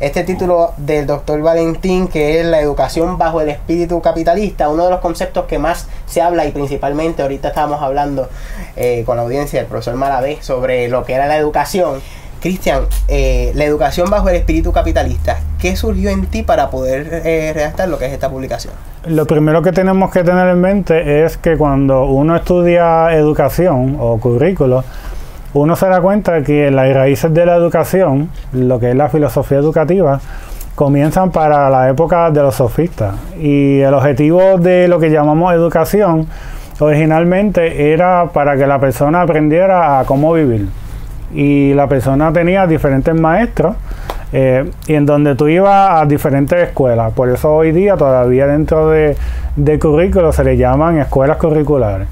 [0.00, 4.90] este título del doctor Valentín, que es la educación bajo el espíritu capitalista, uno de
[4.90, 8.28] los conceptos que más se habla y principalmente ahorita estábamos hablando
[8.76, 12.00] eh, con la audiencia del profesor Malavé sobre lo que era la educación.
[12.40, 17.52] Cristian, eh, la educación bajo el espíritu capitalista, ¿qué surgió en ti para poder eh,
[17.52, 18.72] redactar lo que es esta publicación?
[19.06, 24.18] Lo primero que tenemos que tener en mente es que cuando uno estudia educación o
[24.18, 24.84] currículo,
[25.52, 29.58] uno se da cuenta que las raíces de la educación, lo que es la filosofía
[29.58, 30.20] educativa,
[30.76, 33.14] comienzan para la época de los sofistas.
[33.38, 36.26] Y el objetivo de lo que llamamos educación
[36.78, 40.68] originalmente era para que la persona aprendiera a cómo vivir.
[41.34, 43.76] Y la persona tenía diferentes maestros
[44.32, 47.12] eh, y en donde tú ibas a diferentes escuelas.
[47.12, 49.16] Por eso hoy día todavía dentro de,
[49.56, 52.06] de currículo se le llaman escuelas curriculares.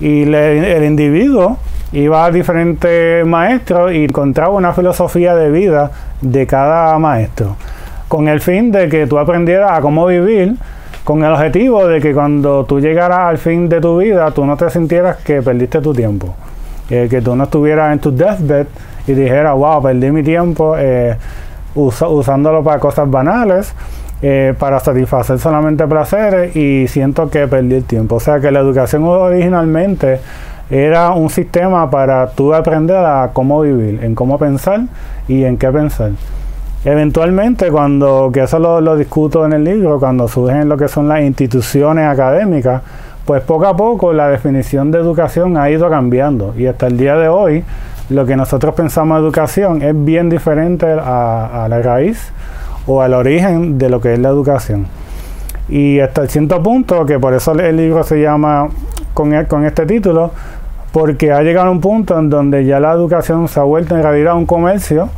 [0.00, 1.58] Y el individuo
[1.92, 5.90] iba a diferentes maestros y encontraba una filosofía de vida
[6.20, 7.56] de cada maestro,
[8.08, 10.56] con el fin de que tú aprendieras a cómo vivir,
[11.04, 14.56] con el objetivo de que cuando tú llegaras al fin de tu vida, tú no
[14.56, 16.34] te sintieras que perdiste tu tiempo,
[16.88, 18.66] eh, que tú no estuvieras en tu deathbed
[19.06, 21.16] y dijeras, wow, perdí mi tiempo eh,
[21.74, 23.74] usándolo para cosas banales.
[24.22, 28.16] Eh, para satisfacer solamente placeres y siento que perdí el tiempo.
[28.16, 30.20] O sea que la educación originalmente
[30.70, 34.82] era un sistema para tú aprender a cómo vivir, en cómo pensar
[35.26, 36.12] y en qué pensar.
[36.84, 41.20] Eventualmente, cuando, que eso lo, discuto en el libro, cuando surgen lo que son las
[41.20, 42.82] instituciones académicas,
[43.26, 47.16] pues poco a poco la definición de educación ha ido cambiando y hasta el día
[47.16, 47.64] de hoy
[48.08, 52.32] lo que nosotros pensamos educación es bien diferente a, la raíz
[52.86, 54.86] o al origen de lo que es la educación.
[55.68, 58.68] Y hasta el cierto punto, que por eso el libro se llama
[59.12, 60.32] con, con este título,
[60.92, 64.34] porque ha llegado un punto en donde ya la educación se ha vuelto en realidad
[64.36, 65.08] un comercio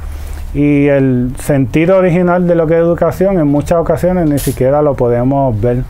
[0.54, 4.94] y el sentido original de lo que es educación en muchas ocasiones ni siquiera lo
[4.94, 5.84] podemos ver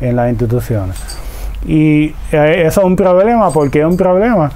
[0.00, 0.96] en las instituciones.
[1.66, 4.50] Y eh, eso es un problema, porque es un problema?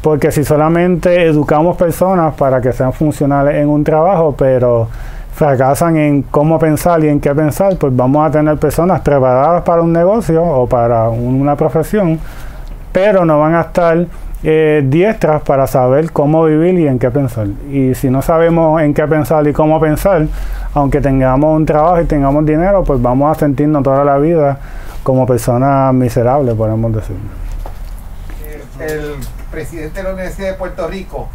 [0.00, 4.88] Porque si solamente educamos personas para que sean funcionales en un trabajo, pero
[5.34, 9.82] fracasan en cómo pensar y en qué pensar, pues vamos a tener personas preparadas para
[9.82, 12.18] un negocio o para una profesión,
[12.92, 14.06] pero no van a estar
[14.44, 17.46] eh, diestras para saber cómo vivir y en qué pensar.
[17.70, 20.26] Y si no sabemos en qué pensar y cómo pensar,
[20.74, 24.58] aunque tengamos un trabajo y tengamos dinero, pues vamos a sentirnos toda la vida
[25.02, 27.16] como personas miserables, podemos decir.
[28.80, 29.14] El,
[29.50, 31.28] presidente de la Universidad de Puerto Rico,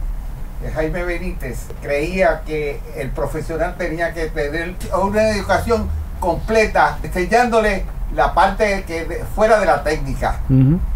[0.64, 5.88] eh, Jaime Benítez, creía que el profesional tenía que tener una educación
[6.20, 7.86] completa, enseñándole
[8.16, 10.40] la parte que fuera de la técnica.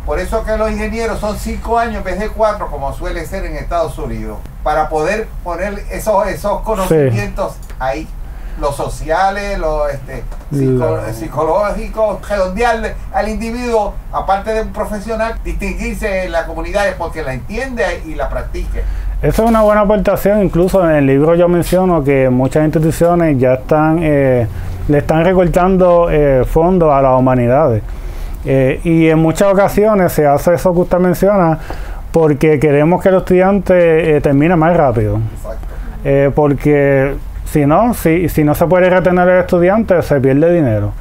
[0.06, 3.46] Por eso que los ingenieros son cinco años en vez de cuatro, como suele ser
[3.46, 8.08] en Estados Unidos, para poder poner esos, esos conocimientos ahí.
[8.60, 10.24] Los sociales, los este,
[11.14, 18.04] psicológicos, redondearle al individuo, aparte de un profesional, distinguirse en la comunidad porque la entiende
[18.06, 18.84] y la practique.
[19.22, 23.54] Esa es una buena aportación, incluso en el libro yo menciono que muchas instituciones ya
[23.54, 24.48] están eh,
[24.92, 27.82] le están recortando eh, fondos a las humanidades.
[28.46, 31.60] Eh, y en muchas ocasiones se hace eso que usted menciona
[32.12, 35.20] porque queremos que el estudiante eh, termine más rápido.
[36.36, 37.16] porque
[37.46, 40.92] si no, si, si no se puede retener el estudiante, se pierde dinero.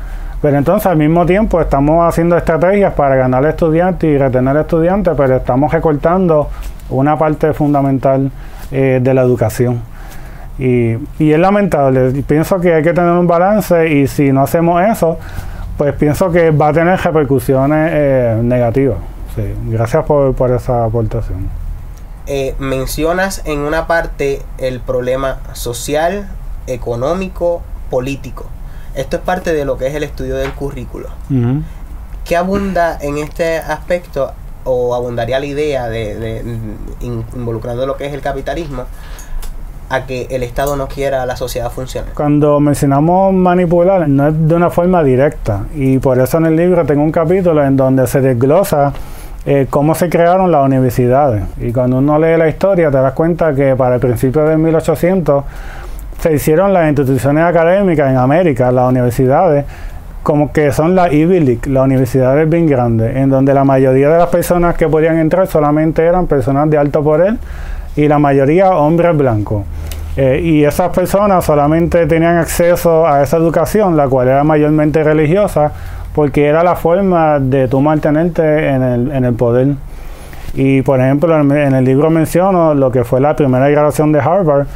[0.43, 4.63] Pero entonces al mismo tiempo estamos haciendo estrategias para ganar al estudiante y retener al
[4.63, 6.49] estudiante, pero estamos recortando
[6.91, 8.31] una parte fundamental
[8.71, 9.90] de la educación.
[10.61, 12.23] Y, es lamentable.
[12.23, 15.19] Pienso que hay que tener un balance y si no hacemos eso,
[15.79, 18.99] pues pienso que va a tener repercusiones eh, negativas.
[19.69, 21.49] Gracias por, esa aportación.
[22.27, 26.29] Eh, mencionas en una parte el problema social,
[26.67, 28.45] económico, político.
[28.95, 31.09] Esto es parte de lo que es el estudio del currículo.
[32.27, 34.33] ¿Qué abunda en este aspecto
[34.65, 36.43] o abundaría la idea de,
[37.01, 38.85] involucrando lo que es el capitalismo
[39.91, 42.13] a que el Estado no quiera la sociedad funcione.
[42.15, 45.65] Cuando mencionamos manipular, no es de una forma directa.
[45.75, 48.93] Y por eso en el libro tengo un capítulo en donde se desglosa
[49.45, 51.43] eh, cómo se crearon las universidades.
[51.61, 55.45] Y cuando uno lee la historia, te das cuenta que para el principio de 1800
[56.21, 59.65] se hicieron las instituciones académicas en América, las universidades,
[60.23, 64.19] como que son las Ivy League, las universidades bien grandes, en donde la mayoría de
[64.19, 67.39] las personas que podían entrar solamente eran personas de alto poder
[67.97, 69.65] y la mayoría hombres blancos.
[70.17, 75.73] Eh, y esas personas solamente tenían acceso a esa educación, la cual era mayormente religiosa,
[76.15, 79.69] porque era la forma de tú mantenerte en el, en el poder.
[80.55, 84.67] Y por ejemplo, en, el libro menciono lo que fue la primera graduación de Harvard,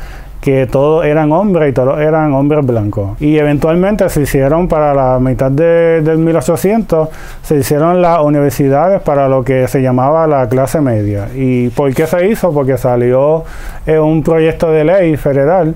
[0.45, 3.19] que todos eran hombres y todos eran hombres blancos.
[3.19, 7.09] Y eventualmente se hicieron para la mitad de, del 1800,
[7.41, 11.29] se hicieron las universidades para lo que se llamaba la clase media.
[11.35, 12.53] ¿Y por qué se hizo?
[12.53, 13.45] Porque salió
[13.87, 15.75] eh, un proyecto de ley federal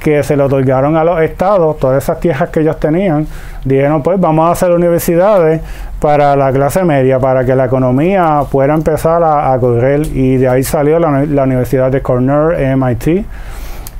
[0.00, 3.28] que se le otorgaron a los estados, todas esas tierras que ellos tenían,
[3.64, 5.60] dijeron pues vamos a hacer universidades
[6.00, 10.64] para la clase media, para que la economía pueda empezar a, correr y de ahí
[10.64, 13.24] salió la, la Universidad de Cornell, MIT,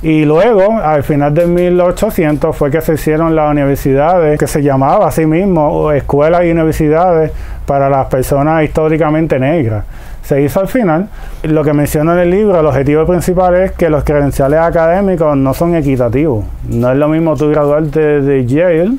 [0.03, 5.07] y luego, al final de 1800, fue que se hicieron las universidades, que se llamaba
[5.07, 7.33] así mismo, escuelas y universidades
[7.67, 9.85] para las personas históricamente negras.
[10.23, 11.09] Se hizo al final.
[11.43, 15.53] Lo que menciona en el libro, el objetivo principal es que los credenciales académicos no
[15.53, 16.47] son equitativos.
[16.67, 18.93] No es lo mismo tú graduarte de Yale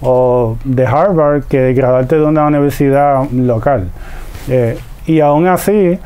[0.00, 3.88] o de Harvard que graduarte de una universidad local.
[4.48, 5.98] Eh, y aún así,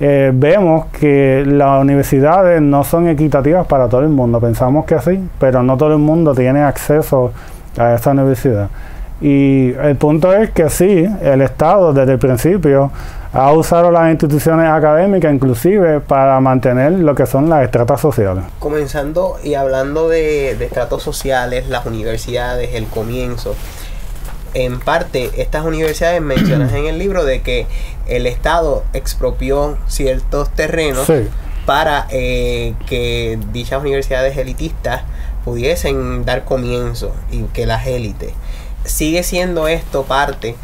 [0.00, 4.40] eh, vemos que las universidades no son equitativas para todo el mundo.
[4.40, 7.32] Pensamos que sí, pero no todo el mundo tiene acceso
[7.76, 8.68] a esa universidad.
[9.20, 12.92] Y el punto es que sí, el Estado desde el principio
[13.32, 18.44] ha usado las instituciones académicas inclusive para mantener lo que son las estratas sociales.
[18.60, 23.56] Comenzando y hablando de estratos sociales, las universidades, el comienzo,
[24.54, 27.66] en parte estas universidades mencionan en el libro de que
[28.06, 31.06] el Estado expropió ciertos terrenos
[31.66, 35.02] para eh, que dichas universidades elitistas
[35.44, 38.32] pudiesen dar comienzo y que las élites.
[38.84, 40.56] Sigue siendo esto parte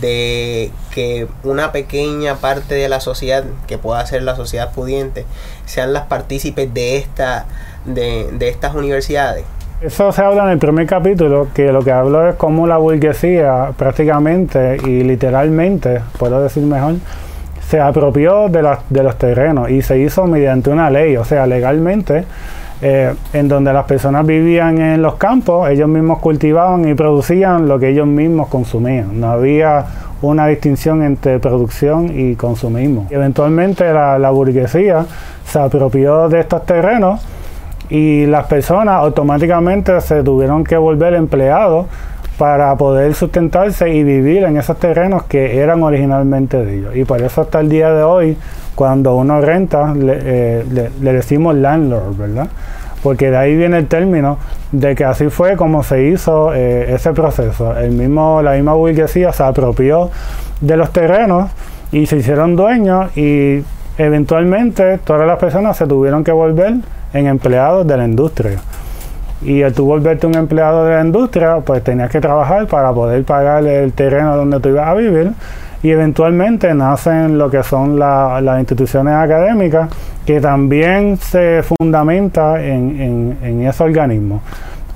[0.00, 5.26] de que una pequeña parte de la sociedad, que pueda ser la sociedad pudiente,
[5.66, 7.46] sean las partícipes de, esta,
[7.84, 9.44] de, de estas universidades.
[9.78, 13.72] Eso se habla en el primer capítulo, que lo que hablo es cómo la burguesía
[13.76, 16.94] prácticamente y literalmente, puedo decir mejor,
[17.60, 22.24] se apropió de, los terrenos y se hizo mediante una ley, o sea, legalmente,
[22.80, 27.78] eh, en donde las personas vivían en los campos, ellos mismos cultivaban y producían lo
[27.78, 29.20] que ellos mismos consumían.
[29.20, 29.84] No había
[30.22, 33.08] una distinción entre producción y consumismo.
[33.10, 35.04] eventualmente la burguesía
[35.44, 37.20] se apropió de estos terrenos
[37.88, 41.86] y las personas automáticamente se tuvieron que volver empleados
[42.38, 46.96] para poder sustentarse y vivir en esos terrenos que eran originalmente de ellos.
[46.96, 48.36] Y por eso hasta el día de hoy,
[48.74, 52.48] cuando uno renta, le, eh, decimos landlord, ¿verdad?
[53.02, 54.38] Porque de ahí viene el término
[54.72, 57.76] de que así fue como se hizo eh, ese proceso.
[57.76, 60.10] El mismo, la misma burguesía se apropió
[60.60, 61.50] de los terrenos
[61.92, 63.62] y se hicieron dueños y
[63.96, 66.74] eventualmente todas las personas se tuvieron que volver
[67.12, 68.58] en empleados de la industria.
[69.42, 73.24] Y al tú volverte un empleado de la industria, pues tenías que trabajar para poder
[73.24, 75.32] pagar el terreno donde tú ibas a vivir.
[75.82, 79.90] Y eventualmente nacen lo que son las instituciones académicas,
[80.24, 84.40] que también se fundamenta en, en ese organismo.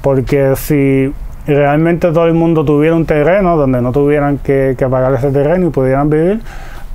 [0.01, 1.13] Porque si
[1.47, 5.67] realmente todo el mundo tuviera un terreno donde no tuvieran que, que pagar ese terreno
[5.67, 6.41] y pudieran vivir,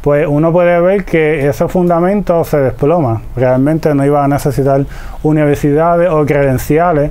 [0.06, 3.24] pues uno puede ver que ese fundamento se desploma.
[3.36, 4.86] Realmente no iba a necesitar
[5.24, 7.10] universidades o credenciales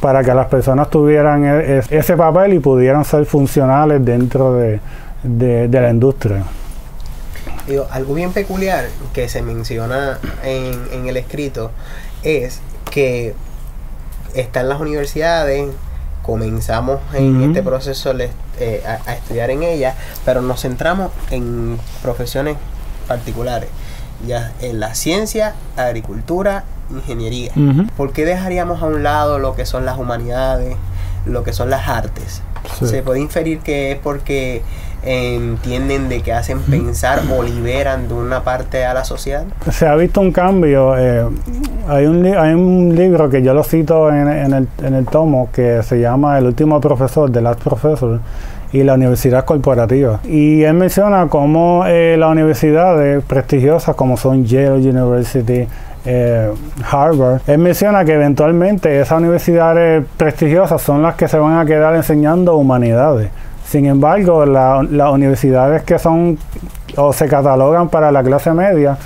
[0.00, 4.80] para que las personas tuvieran e, ese papel y pudieran ser funcionales dentro de,
[5.70, 6.42] la industria.
[7.92, 11.70] algo bien peculiar que se menciona en, en el escrito
[12.24, 12.60] es
[12.90, 13.36] que
[14.34, 15.68] están las universidades,
[16.22, 18.12] comenzamos en este proceso
[18.58, 22.56] eh, a, estudiar en ella, pero nos centramos en profesiones
[23.08, 23.68] particulares,
[24.26, 27.52] ya en la ciencia, agricultura, ingeniería.
[27.96, 30.76] ¿Por qué dejaríamos a un lado lo que son las humanidades,
[31.26, 32.42] lo que son las artes?
[32.80, 34.62] Se puede inferir que es porque
[35.02, 39.44] entienden de que hacen pensar o liberan de una parte a la sociedad?
[39.70, 40.96] Se ha visto un cambio.
[40.96, 41.26] Eh,
[41.88, 45.82] hay, un hay un libro que yo lo cito en, el, en el tomo que
[45.82, 48.20] se llama El último profesor, The Last Professor
[48.72, 50.20] y la universidad corporativa.
[50.24, 55.66] Y él menciona cómo eh, las universidades prestigiosas como son Yale University,
[56.04, 56.50] eh,
[56.90, 61.94] Harvard, él menciona que eventualmente esas universidades prestigiosas son las que se van a quedar
[61.94, 63.30] enseñando humanidades.
[63.66, 66.38] Sin embargo, las universidades que son
[66.96, 68.98] o se catalogan para la clase media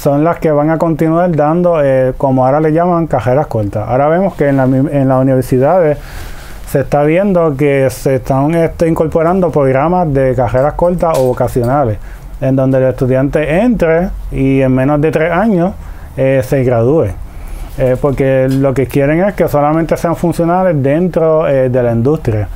[0.00, 3.86] son las que van a continuar dando, eh, como ahora le llaman, cajeras cortas.
[3.86, 5.98] Ahora vemos que en, las universidades
[6.66, 11.98] se está viendo que se están este, incorporando programas de cajeras cortas o vocacionales,
[12.40, 15.74] en donde el estudiante entre y en menos de tres años
[16.16, 17.08] eh, se gradúe.
[17.76, 22.48] Eh, porque lo que quieren es que solamente sean funcionales dentro de la industria.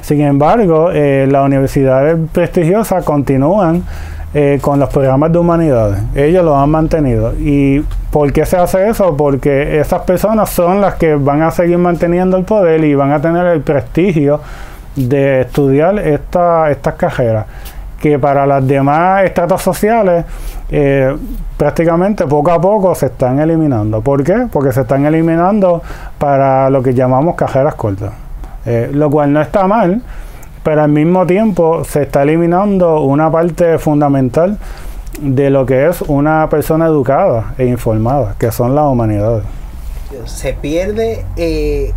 [0.00, 3.84] Sin embargo, las universidades prestigiosas continúan
[4.32, 5.98] eh, con los programas de humanidades.
[6.14, 7.32] Ellos lo han mantenido.
[7.38, 9.16] ¿Y por qué se hace eso?
[9.16, 13.20] Porque esas personas son las que van a seguir manteniendo el poder y van a
[13.20, 14.40] tener el prestigio
[14.96, 17.46] de estudiar esta, estas carreras
[18.00, 20.24] que para las demás estratos sociales
[20.70, 21.14] eh,
[21.56, 24.00] prácticamente poco a poco se están eliminando.
[24.00, 24.46] ¿Por qué?
[24.50, 25.82] Porque se están eliminando
[26.18, 28.12] para lo que llamamos cajeras cortas,
[28.64, 30.00] eh, lo cual no está mal,
[30.62, 34.58] pero al mismo tiempo se está eliminando una parte fundamental
[35.20, 39.44] de lo que es una persona educada e informada, que son las humanidades.
[40.26, 41.92] Se pierde eh,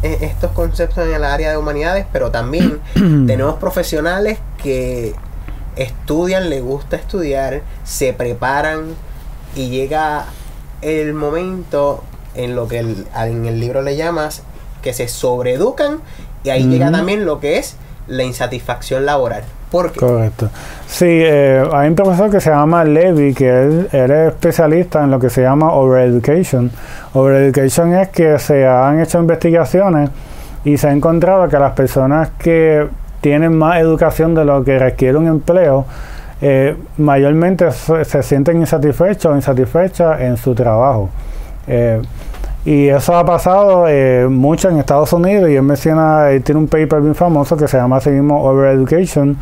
[0.00, 5.14] estos conceptos en el área de humanidades, pero también tenemos profesionales que
[5.76, 8.94] estudian, les gusta estudiar, se preparan
[9.54, 10.26] y llega
[10.82, 12.02] el momento
[12.34, 14.42] en lo que en el libro le llamas
[14.82, 16.00] que se sobreeducan
[16.44, 17.76] y ahí llega también lo que es
[18.08, 19.44] la insatisfacción laboral.
[19.70, 20.00] ¿Por qué?
[20.00, 20.48] Correcto.
[20.86, 25.20] Sí, eh, hay un profesor que se llama Levy, que él, es especialista en lo
[25.20, 26.70] que se llama overeducation.
[27.12, 30.10] Overeducation es que se han hecho investigaciones
[30.64, 32.88] y se ha encontrado que las personas que
[33.20, 35.84] tienen más educación de lo que requiere un empleo,
[36.40, 41.10] eh, mayormente se, sienten insatisfechos o insatisfechas en su trabajo.
[41.66, 42.00] Eh,
[42.68, 46.68] y eso ha pasado eh, mucho en Estados Unidos y él menciona, él tiene un
[46.68, 49.38] paper bien famoso que se llama así mismo Over Education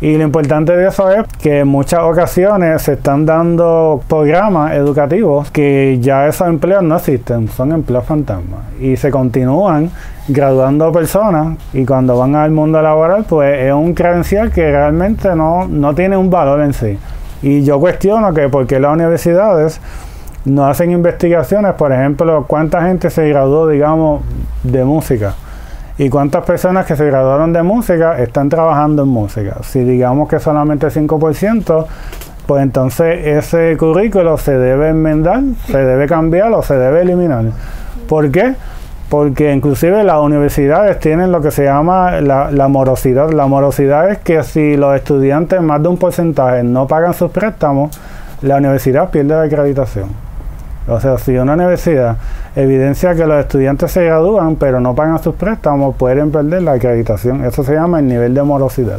[0.00, 5.48] y lo importante de eso es que en muchas ocasiones se están dando programas educativos
[5.52, 8.60] que ya esos empleos no existen, son empleos fantasmas.
[8.80, 9.92] Y se continúan
[10.26, 15.68] graduando personas y cuando van al mundo laboral pues es un credencial que realmente no,
[15.68, 16.98] no tiene un valor en sí.
[17.42, 19.80] Y yo cuestiono que porque las universidades
[20.46, 24.22] no hacen investigaciones, por ejemplo, cuánta gente se graduó, digamos,
[24.62, 25.34] de música
[25.98, 29.56] ¿Y cuántas personas que se graduaron de música están trabajando en música?
[29.62, 31.86] Si digamos que solamente 5%,
[32.46, 37.44] pues entonces ese currículo se debe enmendar, se debe cambiar o se debe eliminar.
[38.10, 38.56] ¿Por qué?
[39.08, 43.30] Porque inclusive las universidades tienen lo que se llama la, la, morosidad.
[43.30, 47.98] La morosidad es que si los estudiantes más de un porcentaje no pagan sus préstamos,
[48.42, 50.25] la universidad pierde la acreditación.
[50.88, 52.16] O sea, si una universidad
[52.54, 57.44] evidencia que los estudiantes se gradúan pero no pagan sus préstamos, pueden perder la acreditación.
[57.44, 58.98] Eso se llama el nivel de morosidad.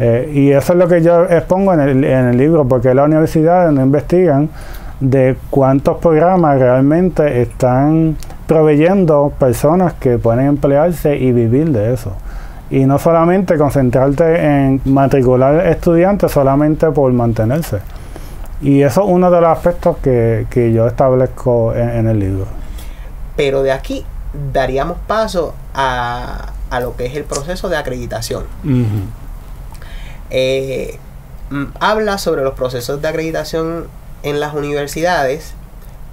[0.00, 3.82] Eh, y eso es lo que yo expongo en el, libro, porque las universidades no
[3.82, 4.48] investigan
[4.98, 8.16] de cuántos programas realmente están
[8.46, 12.12] proveyendo personas que pueden emplearse y vivir de eso.
[12.70, 17.78] Y no solamente concentrarte en matricular estudiantes solamente por mantenerse.
[18.60, 22.46] Y eso es uno de los aspectos que, yo establezco en, el libro.
[23.36, 24.04] Pero de aquí
[24.52, 28.44] daríamos paso a, lo que es el proceso de acreditación.
[30.30, 30.98] Eh,
[31.50, 33.86] mm, habla sobre los procesos de acreditación
[34.22, 35.54] en las universidades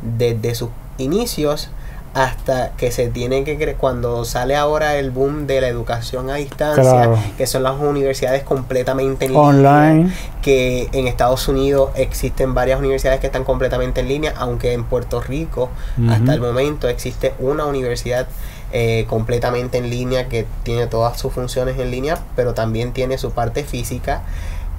[0.02, 1.70] desde sus inicios
[2.14, 7.10] hasta que se tiene que cuando sale ahora el boom de la educación a distancia
[7.38, 10.12] que son las universidades completamente en online.
[10.42, 15.22] que en Estados Unidos existen varias universidades que están completamente en línea aunque en Puerto
[15.22, 15.70] Rico
[16.10, 18.28] hasta el momento existe una universidad
[18.74, 23.32] eh, completamente en línea que tiene todas sus funciones en línea pero también tiene su
[23.32, 24.24] parte física.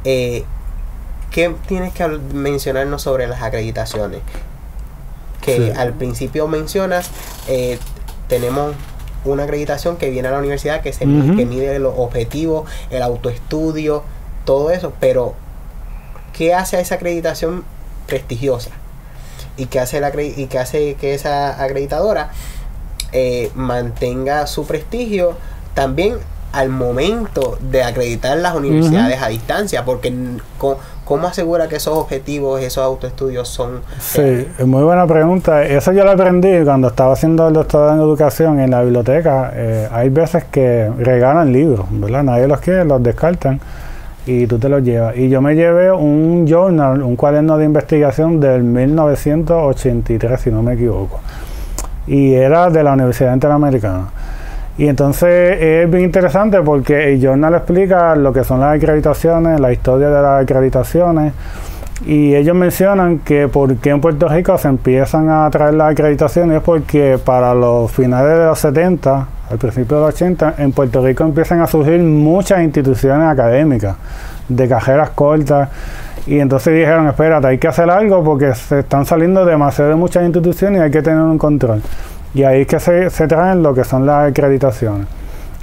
[0.05, 0.45] Eh,
[1.31, 4.21] ¿Qué tienes que mencionarnos sobre las acreditaciones?
[5.43, 7.11] Que al principio mencionas,
[7.49, 7.79] eh,
[8.29, 8.75] tenemos
[9.25, 11.07] una acreditación que viene a la universidad que, se, que
[11.47, 14.03] mide los objetivos, el autoestudio,
[14.45, 15.35] todo eso, pero
[16.33, 17.65] ¿qué hace a esa acreditación
[18.07, 18.71] prestigiosa?
[19.57, 22.31] ¿Y qué hace, la, y qué hace que esa acreditadora
[23.13, 25.37] eh, mantenga su prestigio
[25.75, 26.17] también
[26.53, 29.85] al momento de acreditar las universidades a distancia?
[29.85, 30.13] Porque
[30.59, 30.79] con,
[31.13, 33.83] ¿Cómo asegura que esos objetivos, esos autoestudios son...
[33.99, 35.63] Sí, es muy buena pregunta.
[35.63, 39.53] Eso yo lo aprendí cuando estaba haciendo el doctorado en educación en la biblioteca.
[39.55, 42.23] Eh, hay veces que regalan libros, ¿verdad?
[42.23, 43.61] Nadie los quiere, los descartan
[44.25, 45.15] y tú te los llevas.
[45.19, 50.73] Y yo me llevé un journal, un cuaderno de investigación del 1983, si no me
[50.73, 51.21] equivoco.
[52.07, 54.09] Y era de la Universidad Interamericana.
[54.79, 59.73] Y entonces es bien interesante porque el journal explica lo que son las acreditaciones, la
[59.73, 61.35] historia de las acreditaciones.
[62.07, 66.57] Y ellos mencionan que por qué en Puerto Rico se empiezan a traer las acreditaciones
[66.57, 71.05] es porque para los finales de los 70, al principio de los 80, en Puerto
[71.05, 73.97] Rico empiezan a surgir muchas instituciones académicas
[74.49, 75.69] de carreras cortas.
[76.27, 80.25] Y entonces dijeron, espérate, hay que hacer algo porque se están saliendo demasiado de muchas
[80.25, 81.83] instituciones y hay que tener un control.
[82.35, 85.07] Y ahí es que se, traen lo que son las acreditaciones.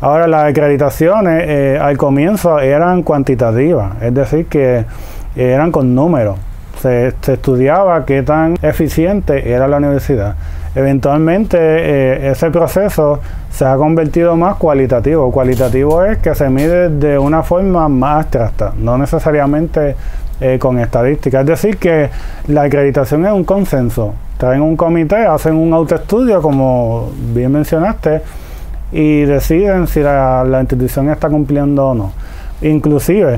[0.01, 4.85] Ahora, las acreditaciones eh, al comienzo eran cuantitativas, es decir, que
[5.35, 6.37] eran con números.
[6.81, 10.35] Se, estudiaba qué tan eficiente era la universidad.
[10.75, 15.31] Eventualmente eh, ese proceso se ha convertido más cualitativo.
[15.31, 19.95] Cualitativo es que se mide de una forma más abstracta, no necesariamente
[20.41, 21.41] eh, con estadísticas.
[21.41, 22.09] Es decir, que
[22.47, 24.13] la acreditación es un consenso.
[24.37, 28.21] Traen un comité, hacen un autoestudio, como bien mencionaste,
[28.91, 32.11] y deciden si la, la institución está cumpliendo o no.
[32.61, 33.37] Inclusive,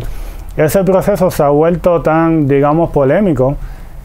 [0.57, 3.55] ese proceso se ha vuelto tan, digamos, polémico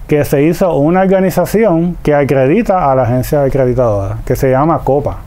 [0.07, 5.19] que se hizo una organización que acredita a la agencia acreditadora, que se llama COPA.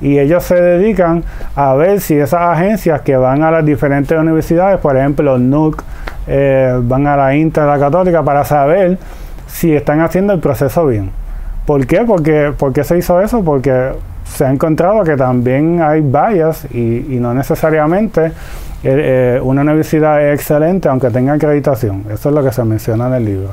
[0.00, 4.78] Y ellos se dedican a ver si esas agencias que van a las diferentes universidades,
[4.78, 5.82] por ejemplo, NUC,
[6.26, 8.98] eh, van a la Inter, la Católica, para saber
[9.46, 11.10] si están haciendo el proceso bien.
[11.66, 12.02] ¿Por qué?
[12.06, 13.42] Porque, ¿Por qué se hizo eso?
[13.44, 13.92] Porque
[14.24, 18.32] se ha encontrado que también hay bias y, no necesariamente eh,
[18.82, 22.04] eh, una universidad es excelente aunque tenga acreditación.
[22.12, 23.48] Eso es lo que se menciona en el libro.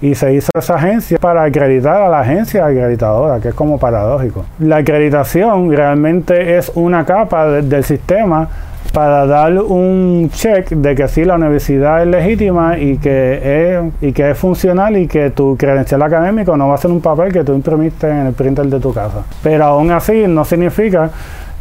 [0.00, 4.44] Y se hizo esa agencia para acreditar a la agencia acreditadora, que es como paradójico.
[4.58, 8.48] La acreditación realmente es una capa del sistema
[8.96, 14.10] para dar un check de que sí la universidad es legítima y que es, y
[14.14, 17.44] que es funcional y que tu credencial académico no va a ser un papel que
[17.44, 19.22] tú imprimiste en el printer de tu casa.
[19.42, 21.10] Pero aún así no significa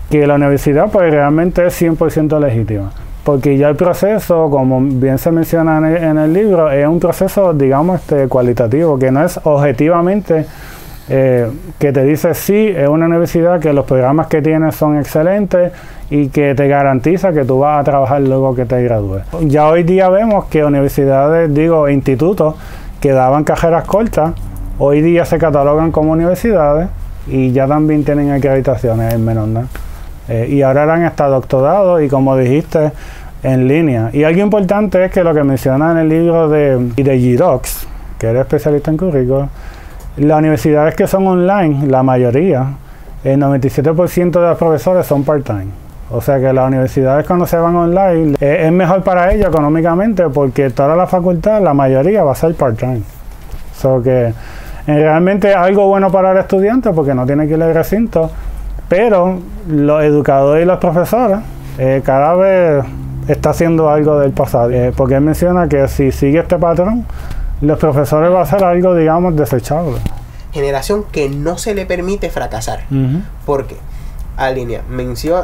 [0.10, 2.94] que la universidad pues realmente es 100% legítima.
[3.26, 8.00] Porque ya el proceso, como bien se menciona en el, libro, es un proceso, digamos,
[8.00, 10.46] este, cualitativo, que no es objetivamente
[11.10, 15.74] eh, que te dice sí, es una universidad que los programas que tiene son excelentes
[16.10, 19.24] y que te garantiza que tú vas a trabajar luego que te gradúes.
[19.42, 22.56] Ya hoy día vemos que universidades, digo, institutos
[23.02, 24.34] que daban cajeras cortas,
[24.78, 26.90] hoy día se catalogan como universidades
[27.28, 29.66] y ya también tienen acreditaciones en menor.
[30.28, 32.92] Eh, y ahora eran hasta doctorados y como dijiste,
[33.44, 34.10] en línea.
[34.14, 38.28] Y algo importante es que lo que menciona en el libro de, de Girox, que
[38.28, 39.50] era especialista en currículos,
[40.18, 42.70] las universidades que son online, la mayoría,
[43.24, 45.85] el 97% de los profesores son part-time.
[46.12, 50.70] O sea que las universidades cuando se van online es, mejor para ellos económicamente porque
[50.70, 53.02] toda la facultad, la mayoría va a ser part-time.
[53.76, 54.34] So que
[54.86, 58.30] realmente es algo bueno para el estudiante porque no tiene que ir al recinto,
[58.88, 61.40] pero los educadores y los profesores
[61.80, 62.86] eh, cada vez
[63.28, 64.72] está haciendo algo del pasado.
[64.72, 67.06] Eh, porque él menciona que si sigue este patrón,
[67.62, 69.98] los profesores va a ser algo, digamos, desechable.
[70.52, 72.82] Generación que no se le permite fracasar.
[73.46, 73.76] Porque,
[74.38, 74.84] a línea,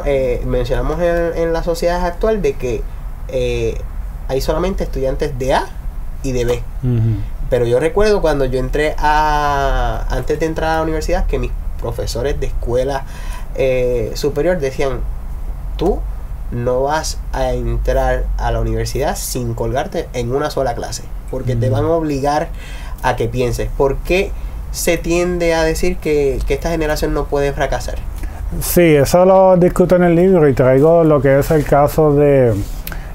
[0.04, 2.82] eh, mencionamos en, la sociedad actual de que
[3.28, 3.80] eh,
[4.28, 5.66] hay solamente estudiantes de A
[6.22, 6.62] y de B.
[7.50, 11.50] Pero yo recuerdo cuando yo entré a, antes de entrar a la universidad, que mis
[11.80, 13.04] profesores de escuela
[13.54, 15.00] eh, superior decían,
[15.76, 16.00] tú
[16.50, 21.02] no vas a entrar a la universidad sin colgarte en una sola clase
[21.32, 22.50] porque te van a obligar
[23.02, 23.70] a que pienses.
[23.76, 24.30] ¿Por qué
[24.70, 27.96] se tiende a decir que, esta generación no puede fracasar?
[28.60, 32.52] Sí, eso lo discuto en el libro y traigo lo que es el caso de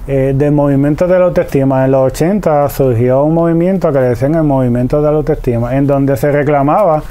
[0.09, 1.83] eh, del movimiento de la autoestima.
[1.83, 5.85] En los 80 surgió un movimiento que le decían el movimiento de la autoestima, en
[5.85, 7.03] donde se reclamaba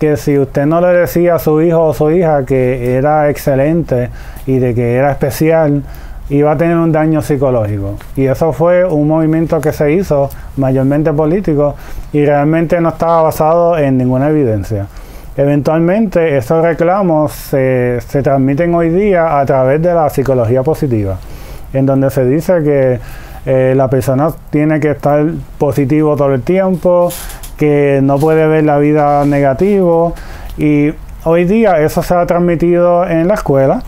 [0.00, 4.08] que si usted no le decía a su hijo o su hija que era excelente
[4.46, 5.82] y de que era especial,
[6.30, 7.96] iba a tener un daño psicológico.
[8.16, 11.74] Y eso fue un movimiento que se hizo mayormente político
[12.14, 14.86] y realmente no estaba basado en ninguna evidencia.
[15.38, 21.16] Eventualmente esos reclamos se, transmiten hoy día a través de la psicología positiva,
[21.72, 22.98] en donde se dice que
[23.46, 25.24] eh, la persona tiene que estar
[25.56, 27.12] positivo todo el tiempo,
[27.56, 30.12] que no puede ver la vida negativo
[30.56, 33.80] y hoy día eso se ha transmitido en la escuela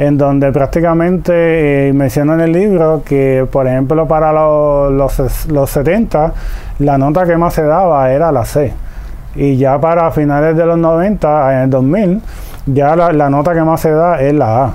[0.00, 6.34] en donde prácticamente eh, menciona en el libro que, por ejemplo, para los, los, 70,
[6.80, 8.74] la nota que más se daba era la C.
[9.36, 12.22] Y ya para finales de los 90, en el 2000,
[12.66, 14.74] ya la, nota que más se da es la A.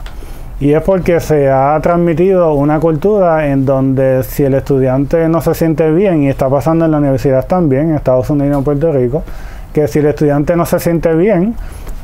[0.60, 5.56] Y es porque se ha transmitido una cultura en donde si el estudiante no se
[5.56, 9.24] siente bien, y está pasando en la universidad también, en Estados Unidos y Puerto Rico,
[9.74, 11.56] que si el estudiante no se siente bien,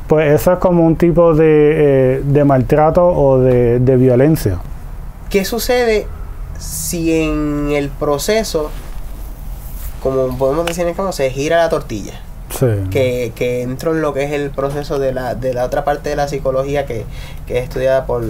[0.08, 4.58] pues eso es como un tipo de, eh, maltrato o de, violencia.
[5.30, 6.08] ¿Qué sucede
[6.58, 8.70] si en el proceso,
[10.02, 12.22] como podemos decir en el caso, se gira la tortilla?
[12.50, 12.66] Sí.
[12.90, 16.10] Que, que entro en lo que es el proceso de la, de la otra parte
[16.10, 17.04] de la psicología que,
[17.46, 18.24] que es estudiada por,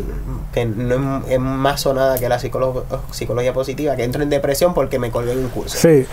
[0.53, 5.11] que no es, más sonada que la psicología positiva, que entro en depresión porque me
[5.11, 5.79] colgué en un curso.
[5.79, 6.07] Sí,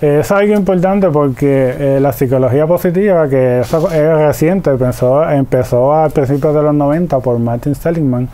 [0.00, 6.54] es algo importante porque eh, la psicología positiva, que es reciente, empezó, empezó a principios
[6.54, 8.28] de los 90 por Martin Seligman,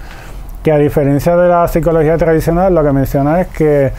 [0.62, 3.92] que a diferencia de la psicología tradicional, lo que menciona es que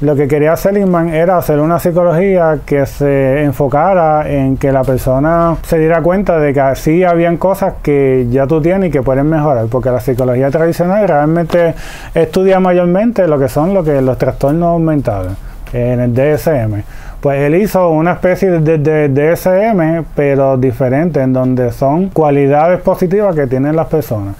[0.00, 5.56] lo que quería Seligman era hacer una psicología que se enfocara en que la persona
[5.62, 9.26] se diera cuenta de que sí habían cosas que ya tú tienes y que pueden
[9.28, 11.74] mejorar, porque la psicología tradicional realmente
[12.14, 15.32] estudia mayormente lo que son lo que los trastornos mentales
[15.72, 16.82] en el DSM.
[17.20, 23.46] Pues él hizo una especie de, DSM, pero diferente, en donde son cualidades positivas que
[23.46, 24.36] tienen las personas.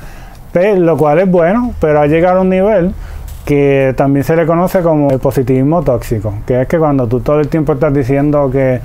[0.54, 2.94] Lo cual es bueno, pero ha llegado a un nivel
[3.46, 7.38] que también se le conoce como el positivismo tóxico, que es que cuando tú todo
[7.38, 8.80] el tiempo estás diciendo que,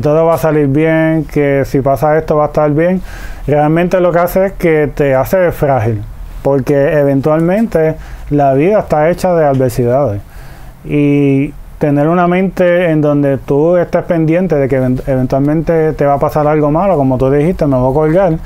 [0.00, 3.02] todo va a salir bien, que si pasa esto va a estar bien,
[3.46, 6.00] realmente lo que hace es que te hace frágil,
[6.42, 7.96] porque eventualmente
[8.30, 10.22] la vida está hecha de adversidades.
[10.84, 16.18] Y tener una mente en donde tú estés pendiente de que eventualmente te va a
[16.18, 18.38] pasar algo malo, como tú dijiste, me voy a colgar,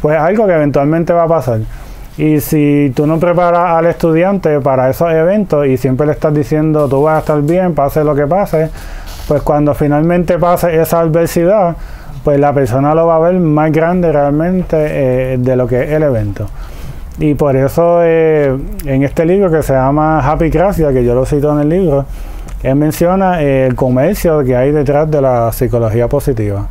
[0.00, 1.60] pues algo que eventualmente va a pasar.
[2.18, 6.88] Y si tú no preparas al estudiante para esos eventos y siempre le estás diciendo
[6.88, 8.70] tú vas a estar bien, pase lo que pase,
[9.28, 11.76] pues cuando finalmente pase esa adversidad,
[12.24, 15.90] pues la persona lo va a ver más grande realmente eh, de lo que es
[15.90, 16.48] el evento.
[17.18, 21.26] Y por eso eh, en este libro que se llama Happy Gracia, que yo lo
[21.26, 22.06] cito en el libro,
[22.62, 26.66] él menciona el comercio que hay detrás de la psicología positiva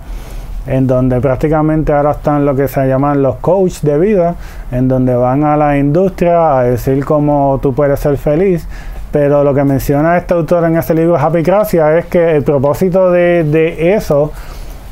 [0.67, 4.35] en donde prácticamente ahora están lo que se llaman los coaches de vida,
[4.71, 8.67] en donde van a la industria a decir cómo tú puedes ser feliz.
[9.11, 13.11] Pero lo que menciona este autor en este libro, Happy Gracia, es que el propósito
[13.11, 14.33] de, eso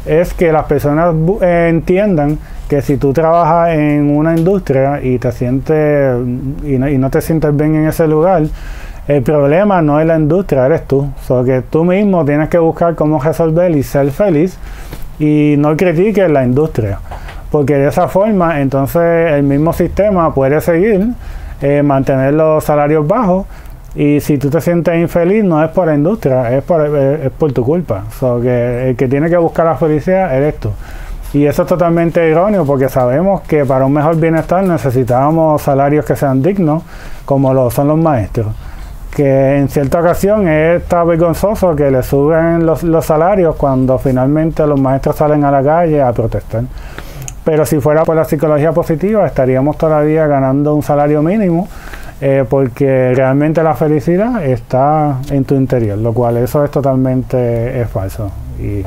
[0.06, 2.38] es que las personas eh, entiendan
[2.70, 6.18] que si tú trabajas en una industria y te sientes
[6.64, 8.44] y no, te sientes bien en ese lugar,
[9.08, 11.10] el problema no es la industria, eres tú.
[11.28, 14.58] O que tú mismo tienes que buscar cómo resolver y ser feliz
[15.24, 17.00] y no critiques la industria,
[17.50, 21.08] porque de esa forma entonces el mismo sistema puede seguir,
[21.62, 23.46] eh, mantener los salarios bajos
[23.96, 27.32] y si tú te sientes infeliz no es por la industria, es por, eh, es
[27.32, 28.04] por tu culpa.
[28.20, 30.72] So que el que tiene que buscar la felicidad eres tú.
[31.32, 36.18] Y eso es totalmente irónico porque sabemos que para un mejor bienestar necesitamos salarios que
[36.18, 36.84] sean dignos,
[37.24, 38.48] como lo son los maestros
[39.14, 45.16] que en cierta ocasión es vergonzoso que le suben los, salarios cuando finalmente los maestros
[45.16, 46.64] salen a la calle a protestar.
[47.44, 51.68] Pero si fuera por la psicología positiva, estaríamos todavía ganando un salario mínimo,
[52.22, 58.32] eh, porque realmente la felicidad está en tu interior, lo cual eso es totalmente falso.
[58.60, 58.84] Y,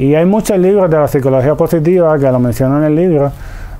[0.00, 3.32] y hay muchos libros de la psicología positiva que lo mencionan en el libro,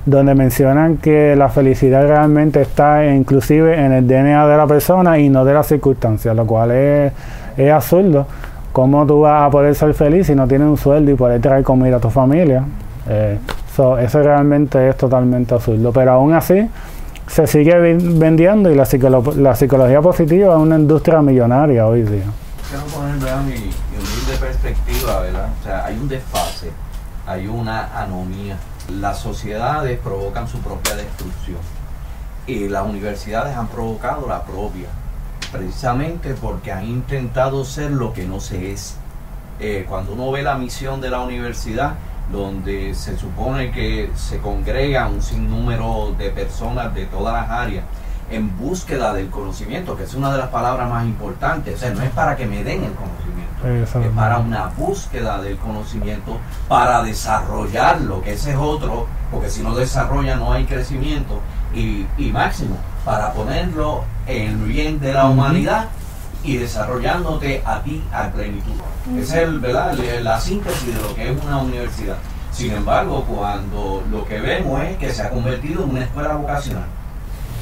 [0.05, 5.29] donde mencionan que la felicidad realmente está inclusive en el DNA de la persona y
[5.29, 7.13] no de las circunstancias, lo cual es,
[7.57, 8.27] es absurdo.
[8.73, 11.63] ¿Cómo tú vas a poder ser feliz si no tienes un sueldo y poder traer
[11.63, 12.63] comida a tu familia?
[13.07, 13.37] Eh,
[13.73, 15.91] eso realmente es totalmente absurdo.
[15.91, 16.67] Pero aún así,
[17.27, 18.87] se sigue vendiendo y la,
[19.37, 22.25] la psicología positiva es una industria millonaria hoy día.
[22.69, 25.49] Quiero poner mi, humilde perspectiva, ¿verdad?
[25.59, 26.71] O sea, hay un desfase,
[27.25, 28.57] hay una anomía
[28.89, 31.59] las sociedades provocan su propia destrucción
[32.45, 34.87] y las universidades han provocado la propia,
[35.51, 38.97] precisamente porque han intentado ser lo que no se es.
[39.59, 41.93] Eh, cuando uno ve la misión de la universidad,
[42.31, 47.85] donde se supone que se congregan un sinnúmero de personas de todas las áreas
[48.35, 52.01] en búsqueda del conocimiento, que es una de las palabras más importantes, o sea, no
[52.01, 58.21] es para que me den el conocimiento es para una búsqueda del conocimiento, para desarrollarlo,
[58.21, 61.39] que ese es otro, porque si no desarrolla no hay crecimiento,
[61.73, 65.87] y, máximo, para ponerlo en el bien de la humanidad
[66.43, 68.73] y desarrollándote a ti a plenitud.
[69.17, 69.97] Esa es el, ¿verdad?
[70.21, 72.17] la síntesis de lo que es una universidad.
[72.51, 76.85] Sin embargo, cuando lo que vemos es que se ha convertido en una escuela vocacional,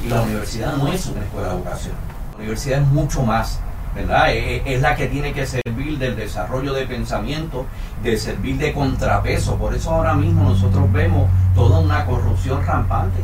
[0.04, 2.00] y la universidad no es una escuela vocacional,
[2.32, 3.60] la universidad es mucho más
[3.94, 4.32] ¿verdad?
[4.32, 7.66] Es, la que tiene que servir del desarrollo de pensamiento,
[8.02, 9.56] de servir de contrapeso.
[9.56, 13.22] Por eso ahora mismo nosotros vemos toda una corrupción rampante.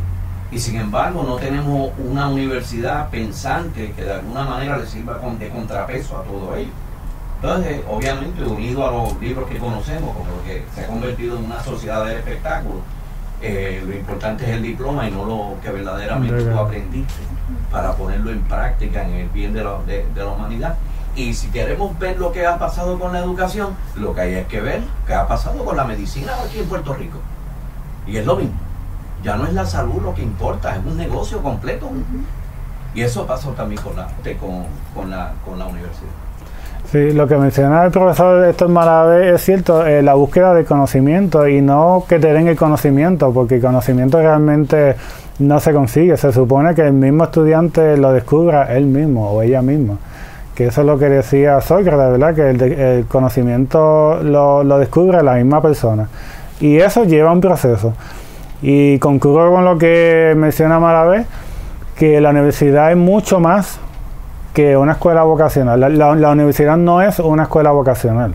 [0.51, 5.49] Y sin embargo no tenemos una universidad pensante que de alguna manera le sirva de
[5.49, 6.71] contrapeso a todo ello.
[7.41, 11.45] Entonces, obviamente, unido a los libros que conocemos, como lo que se ha convertido en
[11.45, 12.81] una sociedad de espectáculo,
[13.41, 17.21] eh, lo importante es el diploma y no lo que verdaderamente tú aprendiste
[17.71, 20.75] para ponerlo en práctica en el bien de la, de, la humanidad.
[21.15, 24.47] Y si queremos ver lo que ha pasado con la educación, lo que hay es
[24.47, 27.19] que ver qué ha pasado con la medicina aquí en Puerto Rico.
[28.05, 28.57] Y es lo mismo.
[29.23, 31.89] Ya no es la salud lo que importa, es un negocio completo.
[32.93, 34.07] Y eso pasó también con la,
[34.39, 36.28] con, con la, con la universidad.
[36.91, 41.47] Sí, lo que menciona el profesor Héctor Malavé es cierto, eh, la búsqueda de conocimiento
[41.47, 44.95] y no que te den el conocimiento, porque el conocimiento realmente
[45.37, 46.17] no se consigue.
[46.17, 49.99] Se supone que el mismo estudiante lo descubra él mismo o ella misma.
[50.55, 52.33] que eso es lo que decía Sócrates, ¿verdad?
[52.33, 56.09] Que el, conocimiento lo, descubre la misma persona.
[56.59, 57.93] Y eso lleva un proceso.
[58.63, 61.27] Y concurro con lo que menciona Malavé,
[61.95, 63.79] que la universidad es mucho más
[64.53, 65.97] que una escuela vocacional.
[65.97, 68.33] La, universidad no es una escuela vocacional,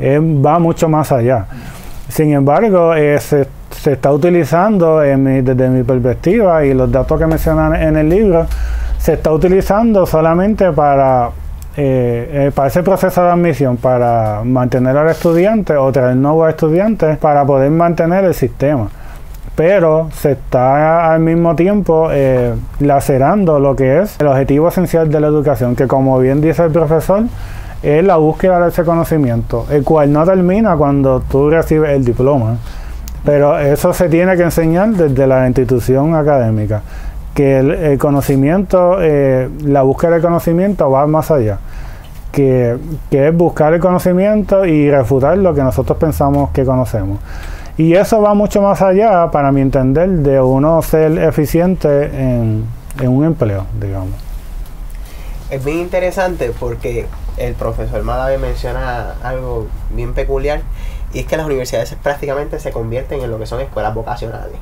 [0.00, 1.46] va mucho más allá.
[2.08, 3.46] Sin embargo, eh, se,
[3.84, 8.46] está utilizando desde mi perspectiva y los datos que mencionan en el libro,
[8.98, 11.30] se está utilizando solamente para,
[11.76, 17.18] eh, eh, para ese proceso de admisión, para mantener al estudiante o traer nuevos estudiantes
[17.18, 18.88] para poder mantener el sistema
[19.58, 25.18] pero se está al mismo tiempo eh, lacerando lo que es el objetivo esencial de
[25.18, 27.24] la educación, que como bien dice el profesor,
[27.82, 32.58] es la búsqueda de ese conocimiento, el cual no termina cuando tú recibes el diploma,
[33.24, 36.82] pero eso se tiene que enseñar desde la institución académica,
[37.34, 41.58] que el, conocimiento, eh, la búsqueda del conocimiento va más allá.
[42.30, 42.78] Que
[43.10, 47.18] es buscar el conocimiento y refutar lo que nosotros pensamos que conocemos.
[47.78, 52.66] Y eso va mucho más allá, para mi entender, de uno ser eficiente en,
[53.00, 54.14] un empleo, digamos.
[55.48, 60.62] Es bien interesante porque el profesor Madave menciona algo bien peculiar
[61.14, 64.56] y es que las universidades prácticamente se convierten en lo que son escuelas vocacionales.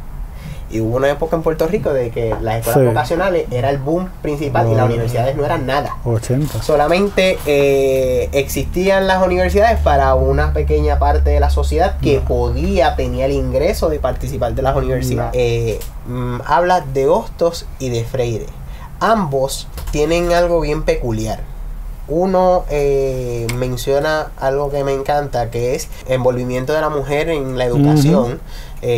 [0.68, 4.08] Y hubo una época en Puerto Rico de que las escuelas vocacionales era el boom
[4.20, 5.96] principal y las universidades no eran nada.
[6.04, 6.60] 80.
[6.60, 13.26] Solamente eh, existían las universidades para una pequeña parte de la sociedad que podía, tenía
[13.26, 15.30] el ingreso de participar de las universidades.
[15.34, 18.46] Eh, mm, habla de Hostos y de Freire.
[18.98, 21.40] Ambos tienen algo bien peculiar.
[22.08, 27.66] Uno eh, menciona algo que me encanta, que es envolvimiento de la mujer en la
[27.66, 28.40] educación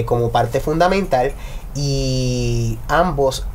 [0.05, 1.33] como parte fundamental
[1.75, 3.47] y ambos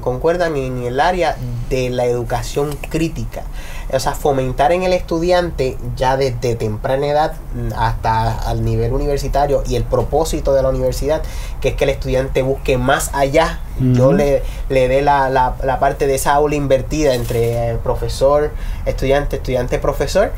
[0.00, 1.36] concuerdan en el área
[1.70, 3.42] de la educación crítica.
[3.90, 7.32] O sea, fomentar en el estudiante ya desde temprana edad
[7.76, 11.22] hasta al nivel universitario y el propósito de la universidad,
[11.60, 13.60] que es que el estudiante busque más allá.
[13.80, 18.50] Yo le, le dé la, la, parte de esa aula invertida entre profesor,
[18.86, 20.32] estudiante, estudiante, profesor.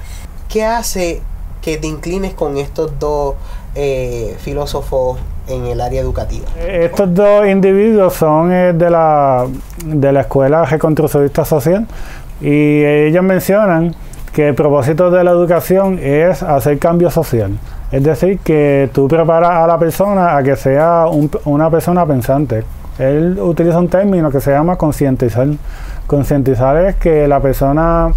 [0.51, 1.23] ¿Qué hace
[1.62, 3.37] que te inclines con estos dos
[3.75, 5.19] eh, filósofos
[5.51, 6.47] en el área educativa.
[6.67, 9.47] Estos dos individuos son eh, de, la,
[9.85, 11.87] de la Escuela Reconstruccionista Social
[12.41, 13.95] y ellos mencionan
[14.33, 17.59] que el propósito de la educación es hacer cambio social.
[17.91, 21.07] Es decir, que tú preparas a la persona a que sea
[21.45, 22.63] una persona pensante.
[22.99, 25.49] Él utiliza un término que se llama concientizar.
[26.07, 28.11] Concientizar es que la persona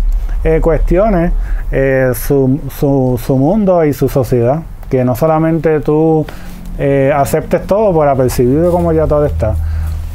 [0.43, 1.31] eh, cuestione
[1.71, 4.61] eh, su, su, su mundo y su sociedad.
[4.89, 6.25] Que no solamente tú
[6.77, 9.55] eh, aceptes todo por apercibido como ya todo está.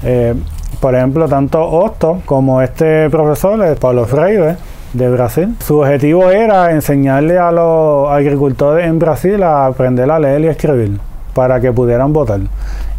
[0.02, 0.34] Eh,
[0.80, 4.56] por ejemplo, tanto Osto como este profesor, Pablo Freire,
[4.92, 5.56] de Brasil.
[5.60, 11.00] Su objetivo era enseñarle a los agricultores en Brasil a aprender a leer y escribir
[11.34, 12.40] para que pudieran votar.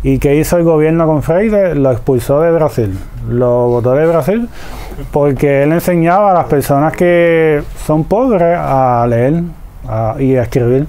[0.04, 1.76] ¿Y qué hizo el gobierno con Freire?
[1.76, 2.98] Lo expulsó de Brasil.
[3.30, 4.50] Lo votó de Brasil
[5.12, 9.44] porque él enseñaba a las personas que son pobres a leer
[10.20, 10.88] y a escribir.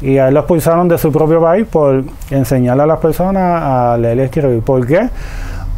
[0.00, 3.96] Y a él lo expulsaron de su propio país por enseñarle a las personas a
[3.98, 4.62] leer y escribir.
[4.62, 5.08] ¿Por qué?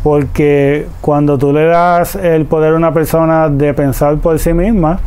[0.02, 4.98] Porque cuando tú le das el poder a una persona de pensar por sí misma,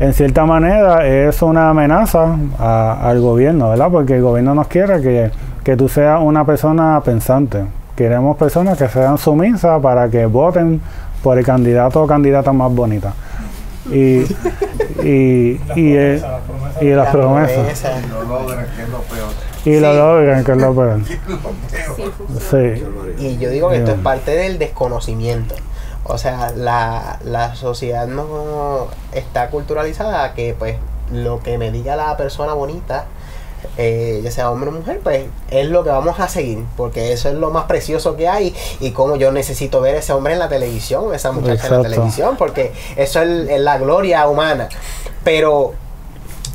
[0.00, 3.88] en cierta manera es una amenaza al gobierno, ¿verdad?
[3.90, 5.30] Porque el gobierno nos quiere que,
[5.64, 7.64] que tú seas una persona pensante.
[7.96, 10.80] Queremos personas que sean sumisas para que voten
[11.22, 13.12] por el candidato o candidata más bonita
[13.90, 14.20] y,
[15.02, 16.22] y, y, eh,
[16.80, 17.84] y las promesas.
[18.04, 19.28] Y lo logran, que es lo peor.
[19.64, 21.00] Y lo logran, que es lo peor.
[22.50, 22.84] Sí.
[23.18, 25.54] Y yo digo que esto es parte del desconocimiento.
[26.04, 30.76] O sea, la, la sociedad no está culturalizada que pues
[31.12, 33.06] lo que me diga la persona bonita
[33.76, 37.28] eh, ya sea hombre o mujer, pues es lo que vamos a seguir, porque eso
[37.28, 40.48] es lo más precioso que hay y como yo necesito ver ese hombre en la
[40.48, 44.68] televisión, esa muchacha en la televisión, porque eso es, la gloria humana.
[45.24, 45.74] Pero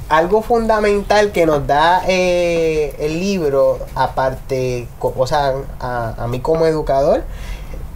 [0.10, 7.24] algo fundamental que nos da eh, el libro, aparte, o sea, a, mí como educador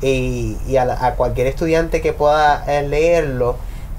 [0.02, 3.58] y, a, cualquier estudiante que pueda eh, leerlo,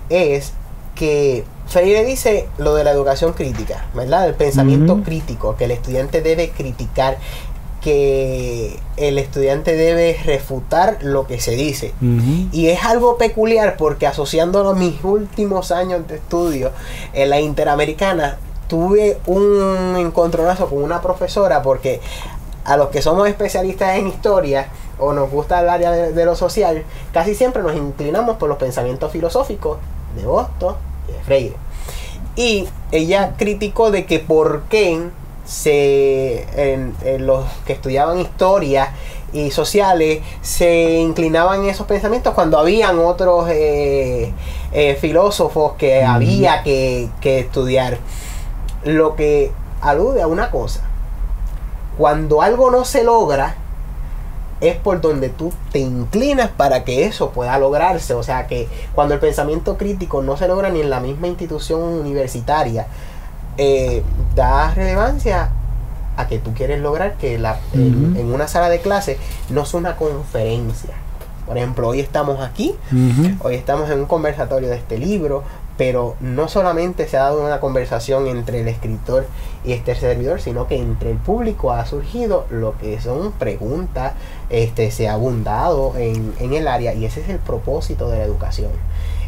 [0.08, 0.52] es
[0.94, 4.26] que Freire dice lo de la educación crítica, ¿verdad?
[4.26, 7.18] El pensamiento crítico, que el estudiante debe criticar,
[7.82, 11.92] que el estudiante debe refutar lo que se dice.
[12.52, 16.70] Y es algo peculiar porque asociándolo a mis últimos años de estudio
[17.12, 22.00] en la Interamericana, tuve un encontronazo con una profesora porque
[22.64, 26.34] a los que somos especialistas en historia o nos gusta el área de, de lo
[26.34, 29.78] social, casi siempre nos inclinamos por los pensamientos filosóficos
[30.16, 30.87] de Boston
[31.24, 31.56] Freire.
[32.36, 35.10] Y ella criticó de que por qué
[35.44, 36.94] se, en,
[37.26, 38.92] los que estudiaban historia
[39.32, 44.32] y sociales se inclinaban en esos pensamientos cuando habían otros eh,
[44.72, 47.98] eh, filósofos que había que, que estudiar.
[48.84, 50.82] Lo que alude a una cosa.
[51.96, 53.56] Cuando algo no se logra,
[54.60, 58.14] es por donde tú te inclinas para que eso pueda lograrse.
[58.14, 61.80] O sea que cuando el pensamiento crítico no se logra ni en la misma institución
[61.82, 62.86] universitaria,
[63.56, 64.02] eh,
[64.34, 65.50] da relevancia
[66.16, 69.18] a que tú quieres lograr que la, en una sala de clase
[69.50, 70.94] no es una conferencia.
[71.46, 72.74] Por ejemplo, hoy estamos aquí,
[73.40, 75.44] hoy estamos en un conversatorio de este libro,
[75.78, 79.26] pero no solamente se ha dado una conversación entre el escritor
[79.64, 84.14] y este servidor, sino que entre el público ha surgido lo que son preguntas,
[84.50, 88.72] este, se ha abundado en, el área y ese es el propósito de la educación.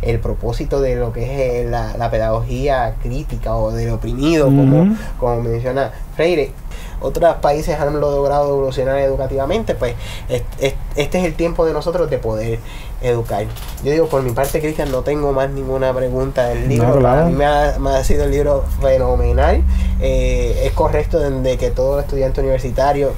[0.03, 5.93] El propósito de lo que es la, pedagogía crítica o del oprimido, como, como menciona
[6.17, 6.53] Freire,
[7.01, 9.95] otros países han logrado evolucionar educativamente, pues
[10.29, 12.59] este es el tiempo de nosotros de poder
[13.03, 13.47] educar.
[13.83, 17.01] Yo digo, por mi parte, Cristian, no tengo más ninguna pregunta del libro.
[17.01, 19.63] Para mí me ha, sido el libro fenomenal.
[20.01, 23.13] Eh, es correcto de que todo estudiante universitario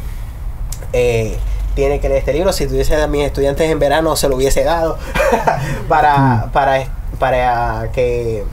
[0.93, 1.37] eh,
[1.75, 2.53] tiene que leer este libro.
[2.53, 4.97] Si tuviese a mis estudiantes en verano, se lo hubiese dado
[5.89, 6.51] para, mm.
[6.53, 6.85] para,
[7.19, 8.45] para que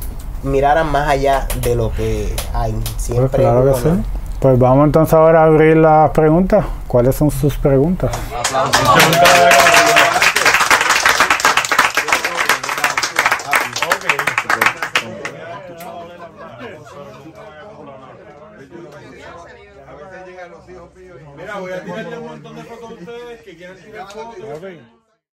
[0.43, 2.75] miraran más allá de lo que hay.
[2.97, 3.29] Siempre.
[3.29, 3.89] Pues claro que sí.
[4.39, 6.65] Pues vamos entonces ahora a abrir las preguntas.
[6.87, 8.11] ¿Cuáles son sus preguntas?